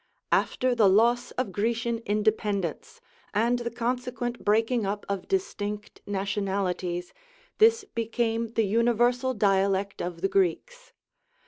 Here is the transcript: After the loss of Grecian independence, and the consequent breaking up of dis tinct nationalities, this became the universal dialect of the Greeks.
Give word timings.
After 0.31 0.73
the 0.73 0.89
loss 0.89 1.29
of 1.37 1.51
Grecian 1.51 1.99
independence, 2.07 3.01
and 3.35 3.59
the 3.59 3.69
consequent 3.69 4.43
breaking 4.43 4.83
up 4.83 5.05
of 5.07 5.27
dis 5.27 5.53
tinct 5.53 6.01
nationalities, 6.07 7.13
this 7.59 7.83
became 7.83 8.47
the 8.53 8.65
universal 8.65 9.35
dialect 9.35 10.01
of 10.01 10.21
the 10.21 10.27
Greeks. 10.27 10.91